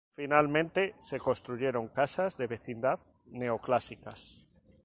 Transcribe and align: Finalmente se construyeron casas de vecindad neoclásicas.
Finalmente 0.15 0.95
se 0.97 1.19
construyeron 1.19 1.87
casas 1.87 2.35
de 2.39 2.47
vecindad 2.47 2.97
neoclásicas. 3.27 4.47